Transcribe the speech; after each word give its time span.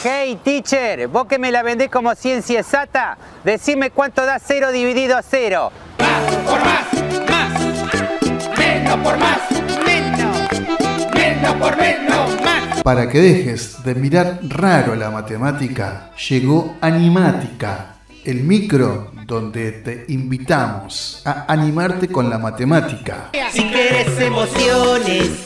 Hey 0.00 0.38
teacher, 0.44 1.08
vos 1.08 1.26
que 1.26 1.40
me 1.40 1.50
la 1.50 1.64
vendés 1.64 1.90
como 1.90 2.14
ciencia 2.14 2.60
exacta, 2.60 3.18
decime 3.42 3.90
cuánto 3.90 4.24
da 4.24 4.38
cero 4.38 4.70
dividido 4.70 5.16
a 5.16 5.22
cero. 5.22 5.72
Más 5.98 6.36
por 6.36 6.60
más, 6.60 7.28
más. 7.28 8.56
Menos 8.56 8.96
por 8.98 9.18
más, 9.18 9.38
menos. 9.84 11.12
Menos 11.12 11.54
por 11.56 11.76
menos, 11.76 12.40
más. 12.42 12.82
Para 12.84 13.08
que 13.08 13.18
dejes 13.18 13.82
de 13.82 13.96
mirar 13.96 14.38
raro 14.42 14.94
la 14.94 15.10
matemática, 15.10 16.12
llegó 16.28 16.76
Animática, 16.80 17.96
el 18.24 18.44
micro 18.44 19.10
donde 19.26 19.72
te 19.72 20.04
invitamos 20.12 21.22
a 21.24 21.52
animarte 21.52 22.06
con 22.06 22.30
la 22.30 22.38
matemática. 22.38 23.30
Si 23.50 23.64
quieres 23.64 24.20
emociones, 24.20 25.44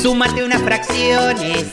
súmate 0.00 0.44
unas 0.44 0.62
fracciones. 0.62 1.72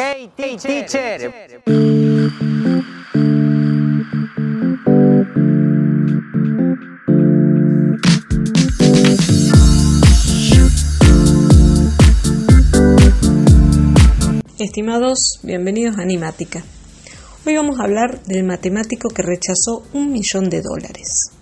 Hey 0.00 0.30
teacher. 0.36 1.34
Estimados, 14.60 15.40
bienvenidos 15.42 15.98
a 15.98 16.02
Animática. 16.02 16.62
Hoy 17.44 17.56
vamos 17.56 17.80
a 17.80 17.82
hablar 17.82 18.22
del 18.22 18.44
matemático 18.44 19.08
que 19.08 19.22
rechazó 19.22 19.82
un 19.92 20.12
millón 20.12 20.48
de 20.48 20.62
dólares. 20.62 21.32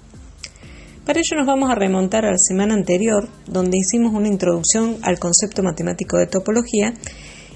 Para 1.05 1.20
ello 1.20 1.36
nos 1.36 1.47
vamos 1.47 1.70
a 1.70 1.75
remontar 1.75 2.25
a 2.25 2.31
la 2.31 2.38
semana 2.38 2.72
anterior, 2.72 3.28
donde 3.47 3.77
hicimos 3.77 4.14
una 4.14 4.28
introducción 4.28 4.97
al 5.03 5.19
concepto 5.19 5.62
matemático 5.62 6.16
de 6.16 6.27
topología 6.27 6.94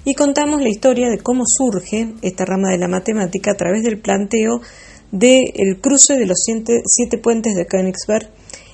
y 0.04 0.14
contamos 0.14 0.62
la 0.62 0.68
historia 0.68 1.08
de 1.08 1.18
cómo 1.18 1.44
surge 1.46 2.14
esta 2.22 2.44
rama 2.44 2.70
de 2.70 2.78
la 2.78 2.88
matemática 2.88 3.52
a 3.52 3.56
través 3.56 3.82
del 3.82 4.00
planteo 4.00 4.60
del 5.12 5.80
cruce 5.80 6.16
de 6.18 6.26
los 6.26 6.38
siete, 6.44 6.82
siete 6.86 7.18
puentes 7.18 7.54
de 7.54 7.66
Königsberg 7.66 8.30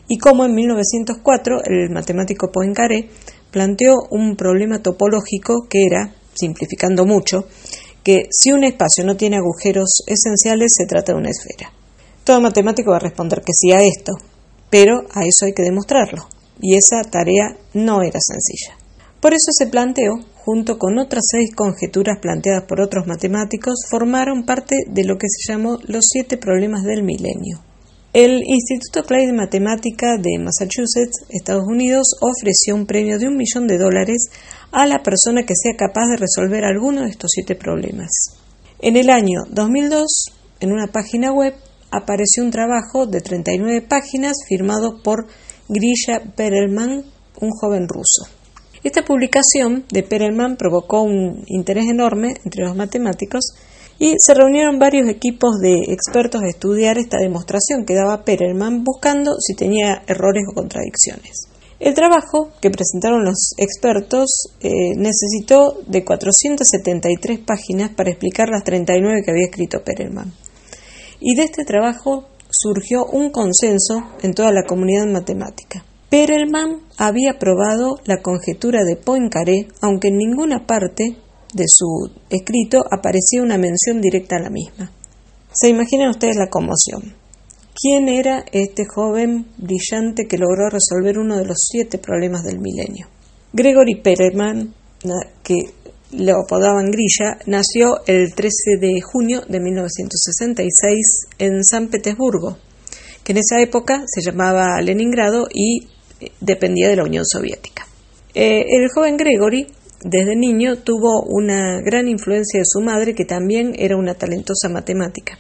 y 0.09 0.19
cómo 0.19 0.45
en 0.45 0.55
1904 0.55 1.65
el 1.65 1.91
matemático 1.91 2.51
Poincaré 2.53 3.09
planteó 3.51 3.95
un 4.11 4.37
problema 4.37 4.83
topológico 4.83 5.67
que 5.69 5.85
era, 5.85 6.15
simplificando 6.35 7.07
mucho, 7.07 7.47
que 8.05 8.29
si 8.31 8.53
un 8.53 8.65
espacio 8.65 9.05
no 9.05 9.17
tiene 9.17 9.37
agujeros 9.37 10.03
esenciales 10.07 10.75
se 10.77 10.87
trata 10.87 11.13
de 11.13 11.19
una 11.19 11.31
esfera. 11.31 11.73
Todo 12.23 12.41
matemático 12.41 12.91
va 12.91 12.99
a 12.99 13.01
responder 13.01 13.41
que 13.41 13.53
sí 13.53 13.73
a 13.73 13.83
esto, 13.83 14.13
pero 14.71 15.01
a 15.13 15.25
eso 15.25 15.47
hay 15.47 15.53
que 15.53 15.63
demostrarlo, 15.63 16.29
y 16.61 16.77
esa 16.77 17.03
tarea 17.11 17.57
no 17.75 18.03
era 18.03 18.21
sencilla. 18.21 18.77
Por 19.21 19.33
eso 19.33 19.51
se 19.51 19.67
planteó, 19.67 20.13
junto 20.47 20.79
con 20.79 20.97
otras 20.97 21.25
seis 21.29 21.53
conjeturas 21.57 22.21
planteadas 22.23 22.67
por 22.69 22.81
otros 22.81 23.09
matemáticos, 23.09 23.85
formaron 23.91 24.47
parte 24.47 24.77
de 24.87 25.03
lo 25.03 25.19
que 25.19 25.27
se 25.29 25.53
llamó 25.53 25.81
los 25.89 26.05
siete 26.09 26.37
problemas 26.37 26.85
del 26.85 27.03
milenio. 27.03 27.59
El 28.13 28.45
Instituto 28.47 29.03
Clay 29.05 29.27
de 29.27 29.33
Matemática 29.33 30.17
de 30.17 30.39
Massachusetts, 30.39 31.27
Estados 31.31 31.65
Unidos, 31.67 32.13
ofreció 32.21 32.77
un 32.77 32.87
premio 32.87 33.19
de 33.19 33.27
un 33.27 33.37
millón 33.37 33.67
de 33.67 33.77
dólares 33.77 34.29
a 34.71 34.87
la 34.87 35.03
persona 35.03 35.43
que 35.43 35.57
sea 35.57 35.77
capaz 35.77 36.07
de 36.11 36.17
resolver 36.17 36.65
alguno 36.65 37.03
de 37.03 37.11
estos 37.11 37.33
siete 37.35 37.57
problemas. 37.57 38.11
En 38.79 38.97
el 38.97 39.11
año 39.11 39.41
2002, 39.51 40.27
en 40.61 40.71
una 40.71 40.87
página 40.87 41.33
web, 41.33 41.55
apareció 41.91 42.45
un 42.45 42.53
trabajo 42.53 43.07
de 43.07 43.21
39 43.21 43.83
páginas 43.83 44.37
firmado 44.49 45.03
por 45.03 45.27
Grisha 45.69 46.23
Perelman, 46.37 47.03
un 47.41 47.51
joven 47.51 47.89
ruso. 47.89 48.36
Esta 48.87 49.05
publicación 49.05 49.85
de 49.91 50.05
Perelman 50.05 50.57
provocó 50.57 51.03
un 51.03 51.43
interés 51.49 51.89
enorme 51.89 52.37
entre 52.45 52.63
los 52.63 52.77
matemáticos 52.77 53.53
y 53.99 54.15
se 54.17 54.33
reunieron 54.33 54.79
varios 54.79 55.09
equipos 55.09 55.59
de 55.59 55.93
expertos 55.93 56.41
a 56.41 56.49
estudiar 56.49 56.97
esta 56.97 57.19
demostración 57.19 57.85
que 57.85 57.97
daba 57.97 58.23
Perelman 58.25 58.85
buscando 58.85 59.41
si 59.41 59.57
tenía 59.57 60.05
errores 60.07 60.45
o 60.49 60.55
contradicciones. 60.55 61.49
El 61.81 61.95
trabajo 61.95 62.53
que 62.63 62.71
presentaron 62.71 63.25
los 63.25 63.55
expertos 63.59 64.55
eh, 64.61 64.95
necesitó 64.95 65.81
de 65.89 66.05
473 66.05 67.41
páginas 67.41 67.91
para 67.91 68.11
explicar 68.11 68.51
las 68.51 68.63
39 68.63 69.23
que 69.25 69.33
había 69.33 69.47
escrito 69.47 69.83
Perelman. 69.83 70.33
Y 71.19 71.35
de 71.35 71.43
este 71.43 71.65
trabajo 71.65 72.29
surgió 72.49 73.05
un 73.07 73.33
consenso 73.33 74.13
en 74.23 74.33
toda 74.33 74.53
la 74.53 74.63
comunidad 74.63 75.07
matemática. 75.07 75.85
Perelman 76.09 76.83
había 76.99 77.39
probado 77.39 77.97
la 78.05 78.23
conjetura 78.23 78.85
de 78.85 78.97
Poincaré, 78.97 79.67
aunque 79.83 80.09
en 80.09 80.19
ninguna 80.19 80.67
parte 80.67 81.17
de 81.53 81.65
su 81.67 82.11
escrito 82.31 82.85
aparecía 82.91 83.43
una 83.43 83.59
mención 83.59 84.01
directa 84.01 84.37
a 84.37 84.43
la 84.43 84.51
misma. 84.51 84.93
Se 85.53 85.69
imaginan 85.69 86.11
ustedes 86.11 86.37
la 86.37 86.49
conmoción. 86.49 87.15
¿Quién 87.75 88.09
era 88.09 88.45
este 88.53 88.85
joven 88.87 89.47
brillante 89.59 90.27
que 90.29 90.39
logró 90.39 90.71
resolver 90.71 91.19
uno 91.19 91.39
de 91.39 91.45
los 91.45 91.59
siete 91.59 91.99
problemas 91.99 92.43
del 92.45 92.61
milenio? 92.61 93.09
Gregory 93.53 94.01
Perelman, 94.01 94.75
que 95.43 95.57
lo 96.13 96.41
apodaban 96.41 96.91
Grilla, 96.91 97.39
nació 97.47 98.05
el 98.07 98.33
13 98.35 98.79
de 98.81 99.01
junio 99.01 99.43
de 99.49 99.61
1966 99.61 101.27
en 101.39 101.65
San 101.65 101.89
Petersburgo, 101.89 102.59
que 103.25 103.33
en 103.33 103.39
esa 103.39 103.61
época 103.61 104.05
se 104.07 104.23
llamaba 104.23 104.81
Leningrado 104.81 105.49
y 105.53 105.89
dependía 106.41 106.89
de 106.89 106.97
la 106.97 107.05
Unión 107.05 107.25
Soviética. 107.25 107.87
Eh, 108.35 108.65
el 108.69 108.89
joven 108.91 109.17
Gregory, 109.17 109.67
desde 110.03 110.37
niño, 110.37 110.77
tuvo 110.77 111.23
una 111.23 111.81
gran 111.81 112.09
influencia 112.09 112.61
de 112.61 112.67
su 112.67 112.81
madre, 112.81 113.15
que 113.15 113.25
también 113.25 113.75
era 113.79 113.97
una 113.97 114.15
talentosa 114.15 114.69
matemática. 114.69 115.39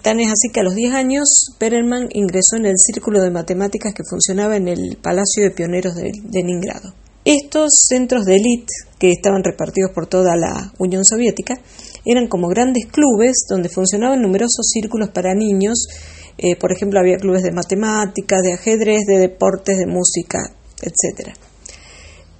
Tan 0.00 0.20
es 0.20 0.28
así 0.28 0.48
que 0.50 0.60
a 0.60 0.62
los 0.62 0.74
10 0.74 0.94
años, 0.94 1.28
Perelman 1.58 2.08
ingresó 2.12 2.56
en 2.56 2.64
el 2.64 2.76
círculo 2.78 3.20
de 3.20 3.30
matemáticas 3.30 3.92
que 3.92 4.04
funcionaba 4.08 4.56
en 4.56 4.68
el 4.68 4.96
Palacio 5.02 5.42
de 5.42 5.50
Pioneros 5.50 5.96
de 5.96 6.12
Leningrado. 6.32 6.94
Estos 7.26 7.72
centros 7.86 8.24
de 8.24 8.36
élite, 8.36 8.72
que 8.98 9.10
estaban 9.10 9.44
repartidos 9.44 9.90
por 9.94 10.06
toda 10.06 10.34
la 10.36 10.72
Unión 10.78 11.04
Soviética, 11.04 11.60
eran 12.06 12.26
como 12.28 12.48
grandes 12.48 12.86
clubes 12.86 13.44
donde 13.50 13.68
funcionaban 13.68 14.22
numerosos 14.22 14.66
círculos 14.72 15.10
para 15.10 15.34
niños. 15.34 15.86
Eh, 16.42 16.56
por 16.56 16.72
ejemplo, 16.72 16.98
había 16.98 17.18
clubes 17.18 17.42
de 17.42 17.52
matemáticas, 17.52 18.40
de 18.42 18.54
ajedrez, 18.54 19.04
de 19.06 19.18
deportes, 19.18 19.76
de 19.76 19.86
música, 19.86 20.38
etc. 20.80 21.36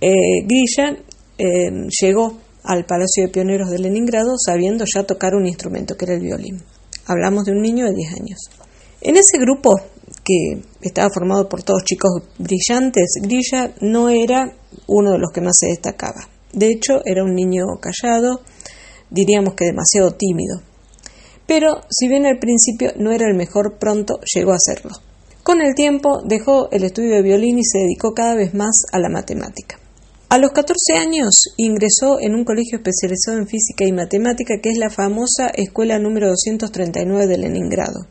Eh, 0.00 0.42
Grisha 0.46 0.96
eh, 1.36 1.70
llegó 2.00 2.38
al 2.64 2.86
Palacio 2.86 3.24
de 3.24 3.28
Pioneros 3.28 3.68
de 3.68 3.78
Leningrado 3.78 4.36
sabiendo 4.38 4.86
ya 4.86 5.04
tocar 5.04 5.34
un 5.34 5.46
instrumento, 5.46 5.98
que 5.98 6.06
era 6.06 6.14
el 6.14 6.22
violín. 6.22 6.62
Hablamos 7.04 7.44
de 7.44 7.52
un 7.52 7.60
niño 7.60 7.84
de 7.84 7.94
10 7.94 8.12
años. 8.14 8.38
En 9.02 9.18
ese 9.18 9.36
grupo, 9.36 9.78
que 10.24 10.62
estaba 10.80 11.10
formado 11.12 11.46
por 11.46 11.62
todos 11.62 11.84
chicos 11.84 12.10
brillantes, 12.38 13.18
Grilla 13.20 13.74
no 13.82 14.08
era 14.08 14.50
uno 14.86 15.12
de 15.12 15.18
los 15.18 15.30
que 15.30 15.42
más 15.42 15.56
se 15.58 15.66
destacaba. 15.66 16.26
De 16.54 16.70
hecho, 16.70 17.02
era 17.04 17.22
un 17.22 17.34
niño 17.34 17.64
callado, 17.82 18.40
diríamos 19.10 19.52
que 19.54 19.66
demasiado 19.66 20.12
tímido. 20.12 20.69
Pero, 21.50 21.80
si 21.90 22.06
bien 22.06 22.26
al 22.26 22.38
principio 22.38 22.92
no 22.96 23.10
era 23.10 23.26
el 23.26 23.34
mejor, 23.34 23.76
pronto 23.76 24.20
llegó 24.32 24.52
a 24.52 24.60
serlo. 24.60 24.92
Con 25.42 25.60
el 25.60 25.74
tiempo 25.74 26.22
dejó 26.24 26.70
el 26.70 26.84
estudio 26.84 27.16
de 27.16 27.22
violín 27.22 27.58
y 27.58 27.64
se 27.64 27.78
dedicó 27.78 28.14
cada 28.14 28.36
vez 28.36 28.54
más 28.54 28.82
a 28.92 29.00
la 29.00 29.08
matemática. 29.08 29.76
A 30.28 30.38
los 30.38 30.52
14 30.52 30.92
años 30.96 31.42
ingresó 31.56 32.20
en 32.20 32.36
un 32.36 32.44
colegio 32.44 32.78
especializado 32.78 33.38
en 33.38 33.48
física 33.48 33.84
y 33.84 33.90
matemática 33.90 34.60
que 34.62 34.70
es 34.70 34.78
la 34.78 34.90
famosa 34.90 35.48
Escuela 35.48 35.98
número 35.98 36.28
239 36.28 37.26
de 37.26 37.38
Leningrado, 37.38 38.06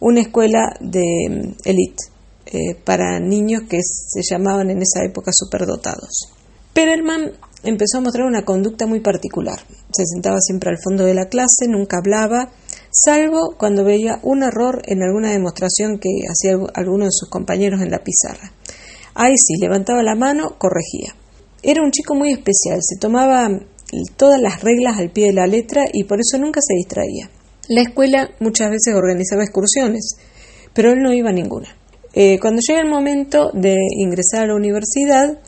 una 0.00 0.22
escuela 0.22 0.76
de 0.80 1.54
élite 1.64 2.02
eh, 2.46 2.74
para 2.74 3.20
niños 3.20 3.62
que 3.68 3.78
se 3.82 4.20
llamaban 4.28 4.70
en 4.70 4.82
esa 4.82 5.04
época 5.04 5.30
superdotados. 5.32 6.28
Perelman 6.72 7.34
empezó 7.62 7.98
a 7.98 8.00
mostrar 8.00 8.26
una 8.26 8.44
conducta 8.44 8.86
muy 8.86 9.00
particular. 9.00 9.60
Se 9.92 10.04
sentaba 10.06 10.38
siempre 10.40 10.70
al 10.70 10.78
fondo 10.82 11.04
de 11.04 11.14
la 11.14 11.28
clase, 11.28 11.68
nunca 11.68 11.98
hablaba, 11.98 12.50
salvo 12.94 13.56
cuando 13.58 13.84
veía 13.84 14.20
un 14.22 14.44
error 14.44 14.82
en 14.86 15.02
alguna 15.02 15.32
demostración 15.32 15.98
que 15.98 16.10
hacía 16.30 16.56
alguno 16.74 17.06
de 17.06 17.10
sus 17.12 17.28
compañeros 17.28 17.82
en 17.82 17.90
la 17.90 18.04
pizarra. 18.04 18.52
Ahí 19.14 19.34
sí, 19.36 19.54
levantaba 19.60 20.02
la 20.02 20.14
mano, 20.14 20.56
corregía. 20.58 21.14
Era 21.62 21.82
un 21.82 21.90
chico 21.90 22.14
muy 22.14 22.30
especial, 22.30 22.78
se 22.80 22.98
tomaba 23.00 23.48
todas 24.16 24.40
las 24.40 24.62
reglas 24.62 24.98
al 24.98 25.10
pie 25.10 25.26
de 25.26 25.32
la 25.32 25.46
letra 25.46 25.84
y 25.92 26.04
por 26.04 26.18
eso 26.20 26.38
nunca 26.38 26.60
se 26.62 26.74
distraía. 26.74 27.30
La 27.68 27.82
escuela 27.82 28.30
muchas 28.40 28.70
veces 28.70 28.94
organizaba 28.94 29.42
excursiones, 29.42 30.16
pero 30.72 30.92
él 30.92 31.00
no 31.02 31.12
iba 31.12 31.30
a 31.30 31.32
ninguna. 31.32 31.68
Eh, 32.12 32.38
cuando 32.38 32.60
llega 32.66 32.80
el 32.80 32.88
momento 32.88 33.50
de 33.54 33.74
ingresar 33.96 34.44
a 34.44 34.46
la 34.48 34.54
universidad, 34.54 35.38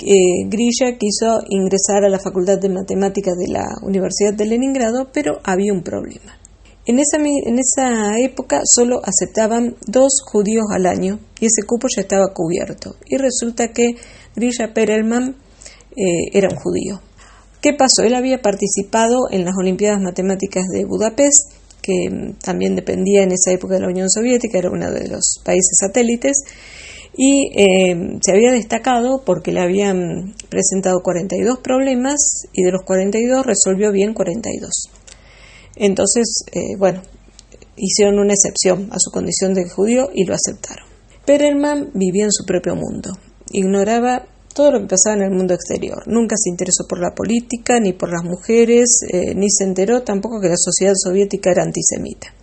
eh, 0.00 0.46
Grilla 0.46 0.98
quiso 0.98 1.42
ingresar 1.48 2.04
a 2.04 2.08
la 2.08 2.18
Facultad 2.18 2.58
de 2.58 2.68
Matemáticas 2.70 3.34
de 3.36 3.52
la 3.52 3.66
Universidad 3.82 4.34
de 4.34 4.46
Leningrado, 4.46 5.10
pero 5.12 5.38
había 5.44 5.72
un 5.72 5.82
problema. 5.82 6.41
En 6.84 6.98
esa, 6.98 7.18
en 7.18 7.58
esa 7.60 8.18
época 8.18 8.62
solo 8.64 9.00
aceptaban 9.04 9.76
dos 9.86 10.20
judíos 10.24 10.64
al 10.72 10.86
año 10.86 11.20
y 11.38 11.46
ese 11.46 11.64
cupo 11.66 11.86
ya 11.94 12.02
estaba 12.02 12.32
cubierto. 12.34 12.96
Y 13.06 13.18
resulta 13.18 13.68
que 13.68 13.94
Grilla 14.34 14.74
Perelman 14.74 15.36
eh, 15.96 16.30
era 16.32 16.48
un 16.48 16.56
judío. 16.56 17.00
¿Qué 17.60 17.74
pasó? 17.74 18.02
Él 18.02 18.14
había 18.14 18.42
participado 18.42 19.30
en 19.30 19.44
las 19.44 19.54
Olimpiadas 19.56 20.00
Matemáticas 20.00 20.64
de 20.72 20.84
Budapest, 20.84 21.52
que 21.80 22.10
mm, 22.10 22.38
también 22.42 22.74
dependía 22.74 23.22
en 23.22 23.30
esa 23.30 23.52
época 23.52 23.74
de 23.74 23.80
la 23.82 23.88
Unión 23.88 24.10
Soviética, 24.10 24.58
era 24.58 24.70
uno 24.70 24.90
de 24.90 25.06
los 25.06 25.40
países 25.44 25.76
satélites, 25.78 26.38
y 27.16 27.52
eh, 27.54 28.18
se 28.20 28.32
había 28.32 28.50
destacado 28.50 29.22
porque 29.24 29.52
le 29.52 29.60
habían 29.60 30.34
presentado 30.48 31.02
42 31.02 31.58
problemas 31.58 32.48
y 32.52 32.64
de 32.64 32.72
los 32.72 32.82
42 32.82 33.44
resolvió 33.44 33.92
bien 33.92 34.14
42. 34.14 34.90
Entonces, 35.76 36.44
eh, 36.52 36.76
bueno, 36.78 37.02
hicieron 37.76 38.18
una 38.18 38.34
excepción 38.34 38.88
a 38.92 38.96
su 38.98 39.10
condición 39.10 39.54
de 39.54 39.68
judío 39.68 40.10
y 40.14 40.24
lo 40.24 40.34
aceptaron. 40.34 40.86
Perelman 41.24 41.90
vivía 41.94 42.24
en 42.24 42.32
su 42.32 42.44
propio 42.44 42.74
mundo, 42.74 43.12
ignoraba 43.50 44.26
todo 44.54 44.72
lo 44.72 44.80
que 44.80 44.88
pasaba 44.88 45.16
en 45.16 45.22
el 45.22 45.30
mundo 45.30 45.54
exterior. 45.54 46.02
Nunca 46.06 46.36
se 46.36 46.50
interesó 46.50 46.84
por 46.88 47.00
la 47.00 47.14
política, 47.14 47.80
ni 47.80 47.92
por 47.92 48.10
las 48.10 48.24
mujeres, 48.24 49.00
eh, 49.10 49.34
ni 49.34 49.48
se 49.50 49.64
enteró 49.64 50.02
tampoco 50.02 50.40
que 50.40 50.48
la 50.48 50.56
sociedad 50.56 50.94
soviética 50.94 51.50
era 51.50 51.62
antisemita. 51.62 52.34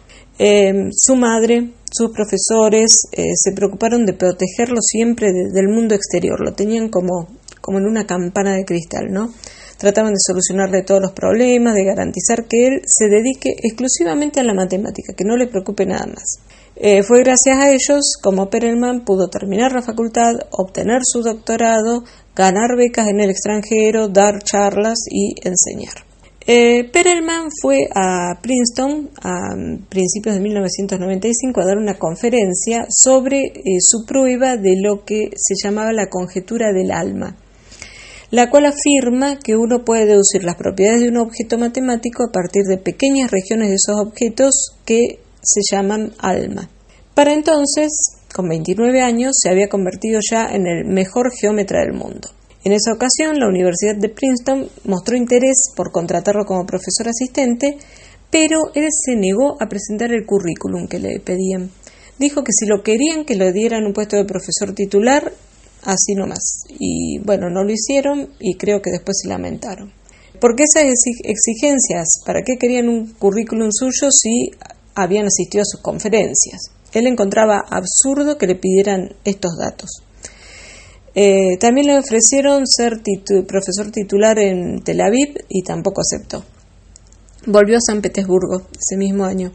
su 0.91 1.15
madre 1.15 1.73
sus 1.91 2.11
profesores 2.11 3.07
eh, 3.11 3.23
se 3.35 3.51
preocuparon 3.53 4.05
de 4.05 4.13
protegerlo 4.13 4.77
siempre 4.81 5.31
del 5.31 5.69
mundo 5.69 5.95
exterior, 5.95 6.39
lo 6.39 6.53
tenían 6.53 6.89
como, 6.89 7.27
como 7.61 7.79
en 7.79 7.85
una 7.85 8.05
campana 8.05 8.53
de 8.53 8.65
cristal, 8.65 9.07
¿no? 9.11 9.33
Trataban 9.79 10.11
de 10.11 10.19
solucionarle 10.19 10.83
todos 10.83 11.01
los 11.01 11.13
problemas, 11.13 11.73
de 11.73 11.85
garantizar 11.85 12.45
que 12.49 12.67
él 12.67 12.81
se 12.85 13.07
dedique 13.07 13.55
exclusivamente 13.63 14.41
a 14.41 14.43
la 14.43 14.53
matemática, 14.53 15.13
que 15.15 15.23
no 15.23 15.37
le 15.37 15.47
preocupe 15.47 15.85
nada 15.85 16.05
más. 16.05 16.39
Eh, 16.75 17.01
fue 17.03 17.23
gracias 17.23 17.57
a 17.57 17.69
ellos 17.69 18.13
como 18.21 18.49
Perelman 18.49 19.05
pudo 19.05 19.29
terminar 19.29 19.71
la 19.71 19.81
facultad, 19.81 20.33
obtener 20.51 20.99
su 21.03 21.21
doctorado, 21.21 22.03
ganar 22.35 22.75
becas 22.77 23.07
en 23.07 23.21
el 23.21 23.29
extranjero, 23.29 24.09
dar 24.09 24.43
charlas 24.43 24.99
y 25.09 25.33
enseñar. 25.47 26.09
Eh, 26.47 26.89
Perelman 26.91 27.49
fue 27.61 27.87
a 27.93 28.39
Princeton 28.41 29.09
a 29.21 29.55
principios 29.87 30.35
de 30.35 30.41
1995 30.41 31.61
a 31.61 31.65
dar 31.65 31.77
una 31.77 31.95
conferencia 31.95 32.85
sobre 32.89 33.39
eh, 33.43 33.61
su 33.79 34.05
prueba 34.05 34.57
de 34.57 34.75
lo 34.81 35.05
que 35.05 35.29
se 35.35 35.55
llamaba 35.61 35.93
la 35.93 36.07
conjetura 36.07 36.73
del 36.73 36.91
alma, 36.91 37.35
la 38.31 38.49
cual 38.49 38.65
afirma 38.65 39.37
que 39.37 39.55
uno 39.55 39.83
puede 39.83 40.05
deducir 40.05 40.43
las 40.43 40.55
propiedades 40.55 41.01
de 41.01 41.09
un 41.09 41.17
objeto 41.17 41.57
matemático 41.57 42.23
a 42.23 42.31
partir 42.31 42.63
de 42.63 42.77
pequeñas 42.77 43.31
regiones 43.31 43.69
de 43.69 43.75
esos 43.75 43.95
objetos 43.99 44.75
que 44.85 45.19
se 45.41 45.61
llaman 45.69 46.13
alma. 46.19 46.69
Para 47.15 47.33
entonces, 47.33 47.91
con 48.33 48.47
29 48.47 49.01
años, 49.01 49.35
se 49.41 49.49
había 49.49 49.67
convertido 49.67 50.19
ya 50.29 50.47
en 50.47 50.67
el 50.67 50.85
mejor 50.85 51.31
geómetra 51.33 51.81
del 51.81 51.93
mundo. 51.93 52.29
En 52.63 52.73
esa 52.73 52.93
ocasión, 52.93 53.39
la 53.39 53.47
Universidad 53.47 53.95
de 53.95 54.09
Princeton 54.09 54.69
mostró 54.83 55.15
interés 55.15 55.71
por 55.75 55.91
contratarlo 55.91 56.45
como 56.45 56.65
profesor 56.65 57.07
asistente, 57.07 57.77
pero 58.29 58.71
él 58.75 58.87
se 58.91 59.15
negó 59.15 59.55
a 59.61 59.67
presentar 59.67 60.11
el 60.11 60.25
currículum 60.25 60.87
que 60.87 60.99
le 60.99 61.19
pedían. 61.19 61.71
Dijo 62.19 62.43
que 62.43 62.51
si 62.51 62.67
lo 62.67 62.83
querían, 62.83 63.25
que 63.25 63.35
le 63.35 63.51
dieran 63.53 63.85
un 63.85 63.93
puesto 63.93 64.17
de 64.17 64.25
profesor 64.25 64.73
titular, 64.75 65.31
así 65.83 66.15
nomás. 66.15 66.63
Y 66.69 67.19
bueno, 67.19 67.49
no 67.49 67.63
lo 67.63 67.71
hicieron 67.71 68.29
y 68.39 68.55
creo 68.55 68.81
que 68.81 68.91
después 68.91 69.17
se 69.21 69.29
lamentaron. 69.29 69.91
¿Por 70.39 70.55
qué 70.55 70.63
esas 70.63 70.83
exigencias? 71.23 72.21
¿Para 72.25 72.41
qué 72.43 72.57
querían 72.57 72.87
un 72.87 73.13
currículum 73.13 73.69
suyo 73.71 74.09
si 74.11 74.51
habían 74.95 75.25
asistido 75.25 75.63
a 75.63 75.65
sus 75.65 75.81
conferencias? 75.81 76.71
Él 76.93 77.07
encontraba 77.07 77.63
absurdo 77.69 78.37
que 78.37 78.47
le 78.47 78.55
pidieran 78.55 79.15
estos 79.25 79.57
datos. 79.57 80.03
Eh, 81.15 81.57
también 81.59 81.87
le 81.87 81.97
ofrecieron 81.97 82.65
ser 82.65 83.01
profesor 83.47 83.91
titular 83.91 84.39
en 84.39 84.81
Tel 84.83 85.01
Aviv 85.01 85.43
y 85.49 85.63
tampoco 85.63 86.01
aceptó. 86.01 86.45
Volvió 87.45 87.77
a 87.77 87.81
San 87.81 88.01
Petersburgo 88.01 88.67
ese 88.73 88.97
mismo 88.97 89.25
año. 89.25 89.51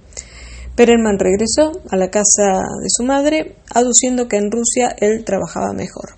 Perelman 0.76 1.19
regresó 1.19 1.81
a 1.91 1.97
la 1.97 2.11
casa 2.11 2.62
de 2.82 2.88
su 2.88 3.05
madre, 3.05 3.56
aduciendo 3.73 4.26
que 4.26 4.37
en 4.37 4.50
Rusia 4.50 4.94
él 4.99 5.25
trabajaba 5.25 5.73
mejor. 5.73 6.17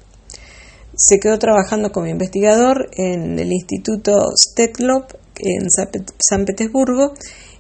Se 0.97 1.19
quedó 1.21 1.39
trabajando 1.39 1.93
como 1.93 2.07
investigador 2.07 2.89
en 2.97 3.39
el 3.39 3.53
Instituto 3.53 4.13
Steklov 4.35 5.09
en 5.39 5.69
San 5.71 6.47
Petersburgo 6.47 7.13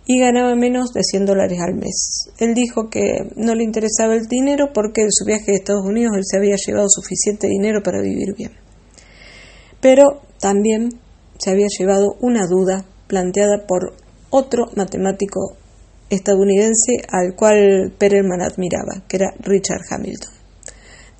y 0.06 0.20
ganaba 0.20 0.54
menos 0.54 0.94
de 0.94 1.02
100 1.02 1.26
dólares 1.26 1.58
al 1.60 1.74
mes. 1.74 2.30
Él 2.38 2.54
dijo 2.54 2.88
que 2.88 3.28
no 3.36 3.54
le 3.54 3.64
interesaba 3.64 4.14
el 4.14 4.26
dinero 4.26 4.72
porque 4.72 5.02
en 5.02 5.12
su 5.12 5.26
viaje 5.26 5.52
a 5.52 5.56
Estados 5.56 5.84
Unidos 5.84 6.16
él 6.16 6.22
se 6.24 6.38
había 6.38 6.56
llevado 6.56 6.86
suficiente 6.88 7.46
dinero 7.48 7.82
para 7.82 8.00
vivir 8.00 8.34
bien. 8.34 8.52
Pero 9.82 10.22
también 10.40 10.88
se 11.38 11.50
había 11.50 11.66
llevado 11.78 12.16
una 12.20 12.46
duda 12.46 12.86
planteada 13.06 13.66
por 13.66 13.94
otro 14.30 14.70
matemático 14.76 15.56
estadounidense 16.10 17.02
al 17.08 17.34
cual 17.34 17.92
Perelman 17.98 18.42
admiraba, 18.42 19.04
que 19.08 19.16
era 19.16 19.34
Richard 19.40 19.82
Hamilton. 19.90 20.32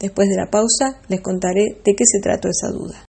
Después 0.00 0.28
de 0.28 0.36
la 0.36 0.50
pausa 0.50 1.00
les 1.08 1.20
contaré 1.20 1.78
de 1.84 1.94
qué 1.94 2.04
se 2.04 2.20
trató 2.20 2.48
esa 2.48 2.68
duda. 2.68 3.05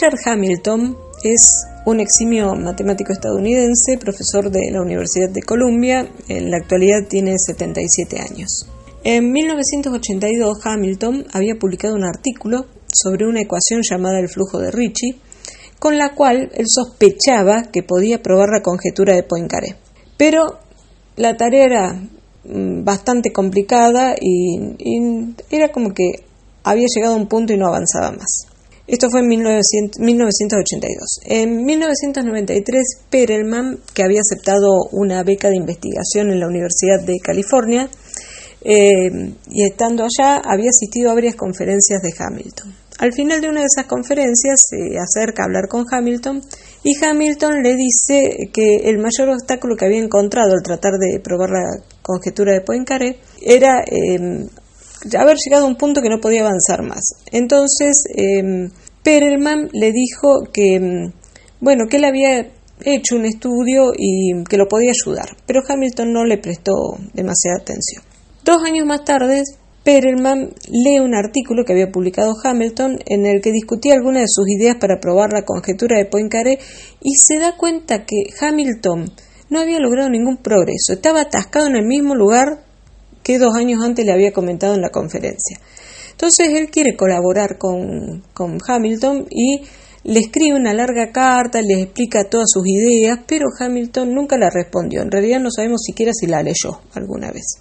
Richard 0.00 0.18
Hamilton 0.24 0.96
es 1.24 1.66
un 1.84 2.00
eximio 2.00 2.54
matemático 2.54 3.12
estadounidense, 3.12 3.98
profesor 3.98 4.50
de 4.50 4.70
la 4.70 4.80
Universidad 4.80 5.28
de 5.28 5.42
Columbia. 5.42 6.10
En 6.26 6.50
la 6.50 6.56
actualidad 6.56 7.06
tiene 7.06 7.38
77 7.38 8.18
años. 8.18 8.66
En 9.04 9.30
1982, 9.30 10.58
Hamilton 10.64 11.26
había 11.34 11.56
publicado 11.56 11.96
un 11.96 12.04
artículo 12.04 12.64
sobre 12.90 13.26
una 13.26 13.42
ecuación 13.42 13.82
llamada 13.82 14.20
el 14.20 14.30
flujo 14.30 14.58
de 14.58 14.70
Ricci, 14.70 15.20
con 15.78 15.98
la 15.98 16.14
cual 16.14 16.50
él 16.54 16.64
sospechaba 16.66 17.64
que 17.70 17.82
podía 17.82 18.22
probar 18.22 18.48
la 18.54 18.62
conjetura 18.62 19.14
de 19.14 19.22
Poincaré. 19.22 19.76
Pero 20.16 20.60
la 21.16 21.36
tarea 21.36 21.64
era 21.66 21.92
mm, 22.44 22.84
bastante 22.84 23.32
complicada 23.32 24.14
y, 24.18 24.60
y 24.78 25.34
era 25.50 25.70
como 25.70 25.92
que 25.92 26.24
había 26.64 26.86
llegado 26.88 27.16
a 27.16 27.18
un 27.18 27.28
punto 27.28 27.52
y 27.52 27.58
no 27.58 27.66
avanzaba 27.66 28.12
más. 28.12 28.49
Esto 28.90 29.06
fue 29.08 29.20
en 29.20 29.28
1900 29.28 30.00
1982. 30.00 31.20
En 31.24 31.64
1993, 31.64 32.82
Perelman, 33.08 33.78
que 33.94 34.02
había 34.02 34.18
aceptado 34.18 34.88
una 34.90 35.22
beca 35.22 35.48
de 35.48 35.56
investigación 35.56 36.32
en 36.32 36.40
la 36.40 36.48
Universidad 36.48 37.00
de 37.06 37.20
California, 37.22 37.88
eh, 38.62 39.32
y 39.48 39.64
estando 39.64 40.02
allá 40.02 40.38
había 40.38 40.70
asistido 40.70 41.12
a 41.12 41.14
varias 41.14 41.36
conferencias 41.36 42.02
de 42.02 42.10
Hamilton. 42.18 42.74
Al 42.98 43.12
final 43.12 43.40
de 43.40 43.48
una 43.48 43.60
de 43.60 43.66
esas 43.66 43.86
conferencias 43.86 44.60
se 44.68 44.98
acerca 44.98 45.42
a 45.42 45.46
hablar 45.46 45.68
con 45.68 45.86
Hamilton 45.88 46.42
y 46.82 47.02
Hamilton 47.02 47.62
le 47.62 47.76
dice 47.76 48.50
que 48.52 48.90
el 48.90 48.98
mayor 48.98 49.30
obstáculo 49.30 49.76
que 49.76 49.84
había 49.84 50.02
encontrado 50.02 50.52
al 50.52 50.62
tratar 50.62 50.98
de 50.98 51.20
probar 51.20 51.50
la 51.50 51.82
conjetura 52.02 52.52
de 52.52 52.60
Poincaré 52.60 53.20
era 53.40 53.84
eh, 53.86 54.48
haber 55.18 55.36
llegado 55.36 55.64
a 55.64 55.68
un 55.68 55.76
punto 55.76 56.02
que 56.02 56.08
no 56.08 56.20
podía 56.20 56.42
avanzar 56.42 56.82
más. 56.82 57.02
Entonces, 57.32 58.04
eh, 58.14 58.68
Perelman 59.02 59.70
le 59.72 59.92
dijo 59.92 60.44
que, 60.52 60.78
mm, 60.78 61.12
bueno, 61.60 61.86
que 61.88 61.96
él 61.96 62.04
había 62.04 62.50
hecho 62.84 63.16
un 63.16 63.24
estudio 63.24 63.92
y 63.96 64.44
que 64.44 64.56
lo 64.56 64.66
podía 64.66 64.90
ayudar, 64.90 65.36
pero 65.46 65.60
Hamilton 65.66 66.12
no 66.12 66.24
le 66.24 66.38
prestó 66.38 66.72
demasiada 67.14 67.58
atención. 67.60 68.02
Dos 68.44 68.62
años 68.64 68.86
más 68.86 69.04
tarde, 69.04 69.42
Perelman 69.84 70.50
lee 70.68 71.00
un 71.00 71.14
artículo 71.14 71.64
que 71.64 71.72
había 71.72 71.90
publicado 71.90 72.34
Hamilton 72.42 72.98
en 73.06 73.26
el 73.26 73.40
que 73.40 73.52
discutía 73.52 73.94
algunas 73.94 74.22
de 74.22 74.28
sus 74.28 74.48
ideas 74.48 74.76
para 74.76 75.00
probar 75.00 75.32
la 75.32 75.44
conjetura 75.44 75.96
de 75.96 76.04
Poincaré 76.04 76.58
y 77.02 77.14
se 77.16 77.38
da 77.38 77.56
cuenta 77.56 78.04
que 78.04 78.24
Hamilton 78.38 79.10
no 79.48 79.60
había 79.60 79.78
logrado 79.78 80.10
ningún 80.10 80.36
progreso, 80.36 80.92
estaba 80.92 81.22
atascado 81.22 81.66
en 81.66 81.76
el 81.76 81.86
mismo 81.86 82.14
lugar 82.14 82.64
que 83.22 83.38
dos 83.38 83.54
años 83.54 83.82
antes 83.82 84.04
le 84.04 84.12
había 84.12 84.32
comentado 84.32 84.74
en 84.74 84.82
la 84.82 84.90
conferencia. 84.90 85.58
Entonces 86.10 86.48
él 86.54 86.70
quiere 86.70 86.96
colaborar 86.96 87.58
con, 87.58 88.22
con 88.34 88.58
Hamilton 88.66 89.26
y 89.30 89.62
le 90.04 90.20
escribe 90.20 90.56
una 90.56 90.72
larga 90.72 91.12
carta, 91.12 91.60
le 91.62 91.82
explica 91.82 92.24
todas 92.24 92.50
sus 92.50 92.62
ideas, 92.66 93.20
pero 93.26 93.46
Hamilton 93.58 94.14
nunca 94.14 94.38
la 94.38 94.50
respondió. 94.50 95.02
En 95.02 95.10
realidad 95.10 95.40
no 95.40 95.50
sabemos 95.50 95.82
siquiera 95.84 96.12
si 96.14 96.26
la 96.26 96.42
leyó 96.42 96.80
alguna 96.94 97.30
vez. 97.30 97.58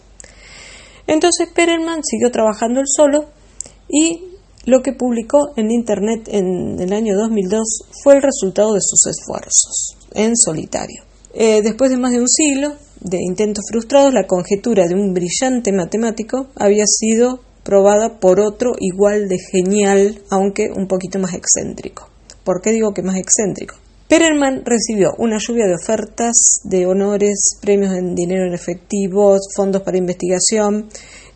Entonces 1.07 1.49
Perelman 1.53 2.03
siguió 2.03 2.31
trabajando 2.31 2.79
él 2.79 2.85
solo 2.87 3.29
y 3.89 4.25
lo 4.65 4.81
que 4.81 4.93
publicó 4.93 5.53
en 5.55 5.71
Internet 5.71 6.29
en 6.31 6.79
el 6.79 6.93
año 6.93 7.15
2002 7.15 7.81
fue 8.03 8.15
el 8.15 8.21
resultado 8.21 8.73
de 8.73 8.81
sus 8.81 9.07
esfuerzos 9.07 9.97
en 10.13 10.35
solitario. 10.35 11.03
Eh, 11.33 11.61
después 11.61 11.89
de 11.91 11.97
más 11.97 12.11
de 12.11 12.19
un 12.19 12.27
siglo 12.27 12.73
de 13.01 13.17
intentos 13.21 13.65
frustrados, 13.71 14.13
la 14.13 14.27
conjetura 14.27 14.87
de 14.87 14.95
un 14.95 15.13
brillante 15.13 15.71
matemático 15.71 16.47
había 16.55 16.85
sido 16.85 17.39
probada 17.63 18.19
por 18.19 18.39
otro 18.39 18.71
igual 18.79 19.27
de 19.27 19.37
genial, 19.51 20.21
aunque 20.29 20.69
un 20.75 20.87
poquito 20.87 21.19
más 21.19 21.33
excéntrico. 21.33 22.09
¿Por 22.43 22.61
qué 22.61 22.71
digo 22.71 22.93
que 22.93 23.03
más 23.03 23.17
excéntrico? 23.17 23.75
Perelman 24.07 24.63
recibió 24.65 25.11
una 25.19 25.37
lluvia 25.37 25.67
de 25.67 25.75
ofertas, 25.75 26.61
de 26.63 26.87
honores, 26.87 27.59
premios 27.61 27.95
en 27.95 28.15
dinero 28.15 28.47
en 28.47 28.55
efectivo, 28.55 29.37
fondos 29.55 29.83
para 29.83 29.99
investigación, 29.99 30.89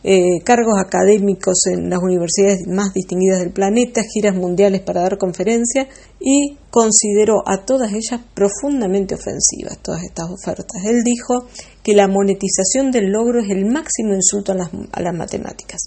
eh, 0.04 0.42
cargos 0.44 0.76
académicos 0.80 1.66
en 1.72 1.90
las 1.90 2.00
universidades 2.00 2.68
más 2.68 2.94
distinguidas 2.94 3.40
del 3.40 3.52
planeta, 3.52 4.02
giras 4.04 4.36
mundiales 4.36 4.82
para 4.82 5.02
dar 5.02 5.18
conferencias 5.18 5.88
y 6.20 6.58
consideró 6.70 7.42
a 7.46 7.66
todas 7.66 7.92
ellas 7.94 8.22
profundamente 8.34 9.16
ofensivas, 9.16 9.78
todas 9.82 10.04
estas 10.04 10.26
ofertas. 10.30 10.84
Él 10.86 11.04
dijo 11.04 11.48
que 11.84 11.94
la 11.94 12.08
monetización 12.08 12.92
del 12.92 13.12
logro 13.12 13.40
es 13.40 13.50
el 13.50 13.66
máximo 13.66 14.14
insulto 14.14 14.52
a 14.52 14.56
las, 14.56 14.70
a 14.92 15.02
las 15.02 15.14
matemáticas. 15.14 15.82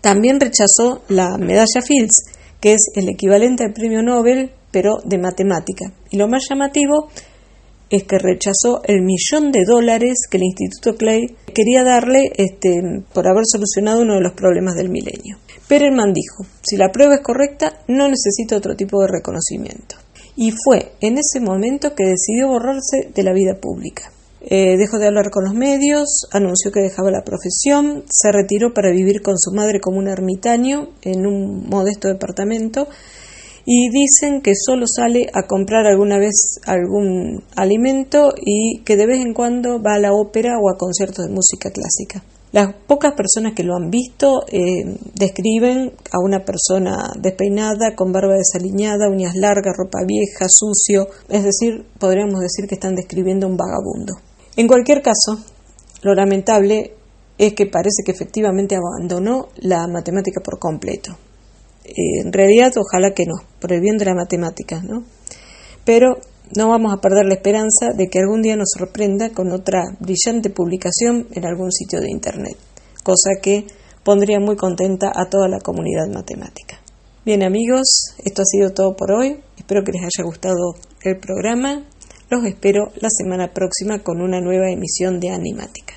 También 0.00 0.38
rechazó 0.38 1.02
la 1.08 1.36
medalla 1.36 1.82
Fields, 1.84 2.14
que 2.60 2.74
es 2.74 2.82
el 2.94 3.08
equivalente 3.08 3.64
al 3.64 3.72
premio 3.72 4.02
Nobel, 4.02 4.52
pero 4.70 4.98
de 5.04 5.18
matemática. 5.18 5.86
Y 6.10 6.18
lo 6.18 6.28
más 6.28 6.46
llamativo 6.48 7.08
es 7.90 8.04
que 8.04 8.18
rechazó 8.18 8.82
el 8.84 9.02
millón 9.02 9.52
de 9.52 9.64
dólares 9.64 10.18
que 10.30 10.38
el 10.38 10.44
Instituto 10.44 10.96
Clay 10.96 11.36
quería 11.54 11.84
darle 11.84 12.32
este, 12.36 13.04
por 13.12 13.28
haber 13.28 13.44
solucionado 13.46 14.02
uno 14.02 14.14
de 14.14 14.22
los 14.22 14.32
problemas 14.32 14.74
del 14.74 14.88
milenio. 14.88 15.38
Perelman 15.68 16.12
dijo, 16.12 16.44
si 16.62 16.76
la 16.76 16.90
prueba 16.92 17.16
es 17.16 17.20
correcta, 17.22 17.80
no 17.88 18.08
necesito 18.08 18.56
otro 18.56 18.74
tipo 18.76 19.00
de 19.02 19.08
reconocimiento. 19.08 19.96
Y 20.36 20.52
fue 20.52 20.92
en 21.00 21.18
ese 21.18 21.40
momento 21.40 21.94
que 21.94 22.04
decidió 22.04 22.48
borrarse 22.48 23.10
de 23.14 23.22
la 23.22 23.32
vida 23.32 23.58
pública. 23.60 24.10
Eh, 24.48 24.76
dejó 24.76 24.98
de 24.98 25.06
hablar 25.06 25.30
con 25.30 25.44
los 25.44 25.54
medios, 25.54 26.28
anunció 26.30 26.70
que 26.70 26.80
dejaba 26.80 27.10
la 27.10 27.24
profesión, 27.24 28.04
se 28.08 28.30
retiró 28.30 28.72
para 28.74 28.92
vivir 28.92 29.22
con 29.22 29.36
su 29.38 29.50
madre 29.52 29.80
como 29.80 29.98
un 29.98 30.08
ermitaño 30.08 30.90
en 31.02 31.26
un 31.26 31.68
modesto 31.68 32.06
departamento 32.06 32.86
y 33.68 33.90
dicen 33.90 34.40
que 34.42 34.52
solo 34.54 34.86
sale 34.86 35.26
a 35.34 35.42
comprar 35.48 35.86
alguna 35.86 36.18
vez 36.18 36.60
algún 36.66 37.42
alimento 37.56 38.32
y 38.40 38.82
que 38.84 38.96
de 38.96 39.06
vez 39.06 39.20
en 39.20 39.34
cuando 39.34 39.82
va 39.82 39.94
a 39.94 39.98
la 39.98 40.12
ópera 40.12 40.52
o 40.62 40.70
a 40.70 40.78
conciertos 40.78 41.26
de 41.26 41.34
música 41.34 41.70
clásica. 41.70 42.22
Las 42.52 42.72
pocas 42.86 43.12
personas 43.14 43.54
que 43.54 43.64
lo 43.64 43.74
han 43.74 43.90
visto 43.90 44.46
eh, 44.46 44.96
describen 45.14 45.92
a 46.12 46.20
una 46.24 46.44
persona 46.44 47.12
despeinada, 47.20 47.96
con 47.96 48.12
barba 48.12 48.34
desaliñada, 48.36 49.10
uñas 49.10 49.34
largas, 49.34 49.76
ropa 49.76 49.98
vieja, 50.06 50.46
sucio, 50.48 51.08
es 51.28 51.42
decir, 51.42 51.84
podríamos 51.98 52.40
decir 52.40 52.66
que 52.68 52.76
están 52.76 52.94
describiendo 52.94 53.48
un 53.48 53.56
vagabundo. 53.56 54.14
En 54.56 54.68
cualquier 54.68 55.02
caso, 55.02 55.44
lo 56.02 56.14
lamentable 56.14 56.94
es 57.36 57.52
que 57.54 57.66
parece 57.66 58.04
que 58.04 58.12
efectivamente 58.12 58.76
abandonó 58.76 59.48
la 59.56 59.88
matemática 59.88 60.40
por 60.40 60.60
completo. 60.60 61.16
Eh, 61.86 62.20
en 62.24 62.32
realidad, 62.32 62.72
ojalá 62.76 63.12
que 63.14 63.24
no, 63.26 63.34
por 63.60 63.72
el 63.72 63.80
bien 63.80 63.96
de 63.96 64.04
la 64.04 64.14
matemática, 64.14 64.82
¿no? 64.82 65.04
Pero 65.84 66.18
no 66.54 66.68
vamos 66.68 66.92
a 66.92 67.00
perder 67.00 67.26
la 67.26 67.34
esperanza 67.34 67.92
de 67.94 68.08
que 68.08 68.18
algún 68.18 68.42
día 68.42 68.56
nos 68.56 68.70
sorprenda 68.76 69.30
con 69.30 69.52
otra 69.52 69.96
brillante 70.00 70.50
publicación 70.50 71.26
en 71.32 71.44
algún 71.44 71.72
sitio 71.72 72.00
de 72.00 72.10
Internet, 72.10 72.56
cosa 73.02 73.30
que 73.42 73.66
pondría 74.04 74.38
muy 74.38 74.56
contenta 74.56 75.10
a 75.14 75.28
toda 75.28 75.48
la 75.48 75.58
comunidad 75.58 76.06
matemática. 76.12 76.80
Bien 77.24 77.42
amigos, 77.42 78.14
esto 78.24 78.42
ha 78.42 78.44
sido 78.44 78.70
todo 78.70 78.94
por 78.94 79.10
hoy. 79.10 79.40
Espero 79.58 79.82
que 79.82 79.90
les 79.90 80.02
haya 80.02 80.24
gustado 80.24 80.76
el 81.02 81.18
programa. 81.18 81.84
Los 82.30 82.44
espero 82.44 82.92
la 83.00 83.08
semana 83.10 83.52
próxima 83.52 83.98
con 84.04 84.20
una 84.20 84.40
nueva 84.40 84.70
emisión 84.70 85.18
de 85.18 85.30
Animática. 85.30 85.96